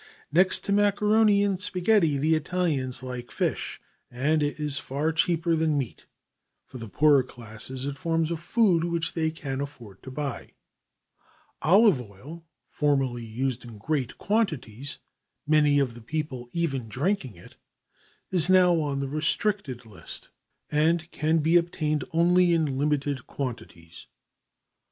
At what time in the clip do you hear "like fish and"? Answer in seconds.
3.03-4.41